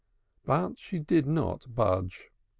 [0.45, 2.31] But she did not budge.